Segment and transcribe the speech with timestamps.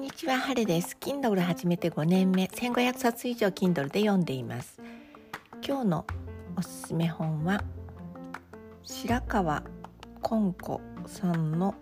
[0.00, 0.96] んにちは、晴れです。
[0.98, 4.80] Kindle 始めて5年目、1500冊以上 Kindle で読んでいます。
[5.62, 6.06] 今日の
[6.56, 7.62] おすすめ本は
[8.82, 9.62] 白川
[10.22, 11.74] 金子さんの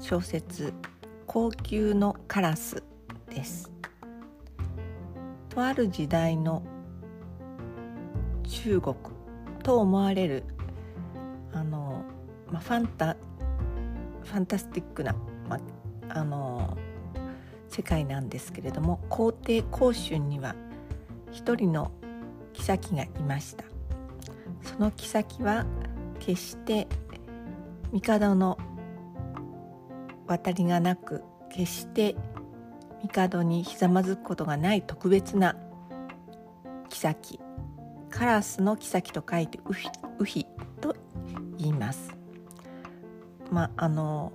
[0.00, 0.74] 小説
[1.28, 2.82] 高級のカラス
[3.32, 3.70] です
[5.50, 6.64] とある時代の
[8.42, 8.96] 中国
[9.62, 10.42] と思われる
[11.52, 12.02] あの、
[12.50, 13.16] まあ、ファンタ
[14.24, 15.14] ファンタスティックな、
[15.48, 15.60] まあ、
[16.14, 16.76] あの
[17.68, 20.54] 世界なんですけれども皇帝光春には
[21.30, 21.92] 一人の
[22.52, 23.64] 妃がいました
[24.62, 25.66] その妃は
[26.18, 26.88] 決して
[27.92, 28.58] 帝の
[30.26, 32.16] 渡りがなく決して
[33.02, 35.56] 帝にひざまずくことがない特別な
[36.88, 37.40] 妃
[38.10, 39.88] カラスの妃と書いてウヒ
[40.18, 40.46] ウヒ
[40.80, 40.96] と
[41.56, 42.10] 言います。
[43.50, 44.32] まああの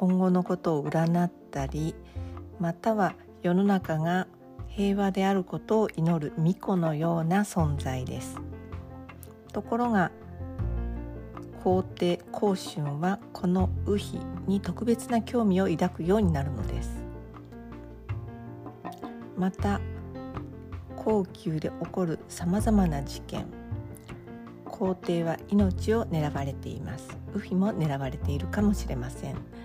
[0.00, 1.94] 今後のことを占ったり
[2.58, 4.28] または世の中が
[4.66, 8.40] 平和であることを祈る巫女のような存在です。
[9.52, 10.10] ところが
[11.62, 17.04] 皇帝光春はこの右妃に特別な興味を抱くようになるのです。
[19.36, 19.82] また
[20.96, 23.44] 皇宮で起こるさまざまな事件
[24.64, 27.06] 皇帝は命を狙われています。
[27.34, 29.59] 右妃も狙われているかもしれません。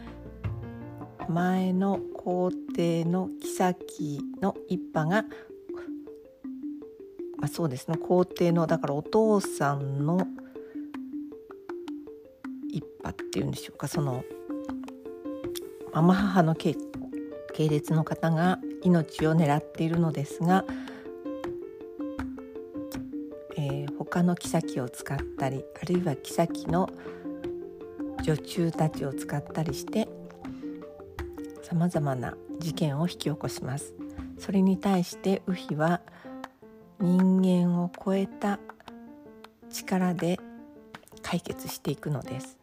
[1.29, 5.23] 前の皇帝の妃の一派が、
[7.37, 10.27] まあ、そうですね皇帝のだからお父さんの
[12.69, 14.23] 一派っていうんでしょうかその
[15.93, 16.75] ママ母の系
[17.57, 20.65] 列の方が命を狙っているのですが、
[23.57, 26.89] えー、他の妃を使ったりあるいは妃の
[28.23, 30.07] 女中たちを使ったりして
[31.65, 33.95] さまざまな事件を引き起こします。
[34.37, 35.99] それに対してウヒは
[36.99, 38.59] 人間を超えた
[39.71, 40.39] 力で
[41.23, 42.59] 解決していくのです。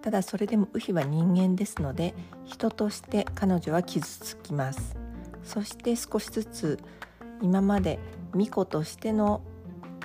[0.00, 2.14] ただそれでもウヒは人間ですので
[2.46, 4.96] 人として彼女は傷つきます。
[5.44, 6.78] そして少しずつ
[7.42, 7.98] 今まで
[8.32, 9.42] 巫女としての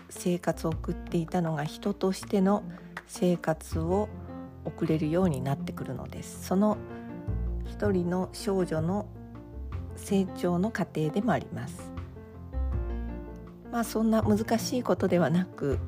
[0.09, 2.63] 生活を送っていたのが人としての
[3.07, 4.09] 生活を
[4.65, 6.45] 送れるようになってくるのです。
[6.45, 6.77] その
[7.65, 9.07] 一人の少女の
[9.95, 11.91] 成長の過程でもあります。
[13.71, 15.79] まあそんな難しいことではなく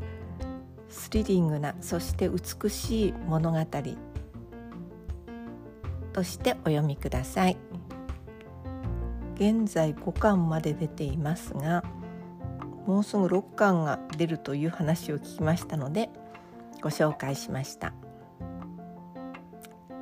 [0.89, 3.59] スリリングなそして美しい物語
[6.13, 7.57] としてお読みください。
[9.35, 11.83] 現在5巻まで出ていますが
[12.87, 16.09] もうすぐ6巻が出るという話を聞きましたので
[16.81, 17.93] ご紹介しました。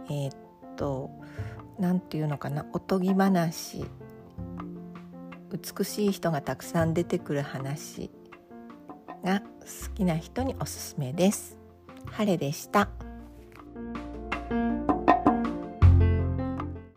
[0.09, 0.35] えー、っ
[0.75, 1.09] と
[1.79, 3.85] 何て言うのかなおとぎ話
[5.51, 8.09] 美しい人がたくさん出てくる話
[9.23, 11.57] が好きな人におすすめです。
[12.05, 12.89] 晴れでした。